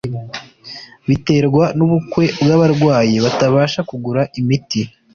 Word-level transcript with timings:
biterwa 1.07 1.65
n'ubuke 1.77 2.23
bw'abarwayi 2.43 3.15
batabasha 3.25 3.79
kugura 3.89 4.21
imiti 4.39 4.81